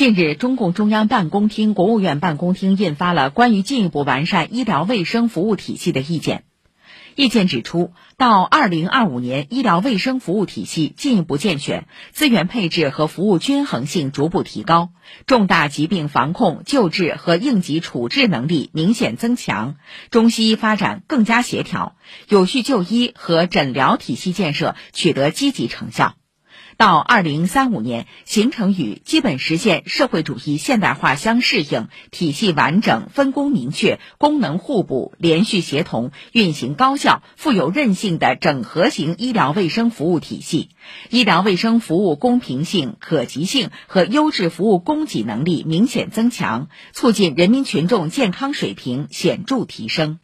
[0.00, 6.44] 近日，中共中央办公厅、国务院办公厅印发了关于进一步完善医疗卫生服务体系的意见。
[7.16, 14.88] 意见指出，到二零二五年，医疗卫生服务体系进一步健全，资源配置和服务均衡性逐步提高，
[15.26, 19.76] 重大疾病防控、救治和应急处置能力明显增强，
[20.10, 21.94] 中西医发展更加协调，
[22.26, 26.14] 有序就医和诊疗体系建设取得积极成效。
[26.76, 40.70] 到二零三五年，形成与基本实现社会主义现代化相适应、体系完整、分工明确、功能互补、连续协同、运行高效、富有韧性的整合型医疗卫生服务体系，
[41.10, 50.18] 医疗卫生服务公平性、可及性和优质服务供给能力明显增强，促进人民群众健康水平显著提升。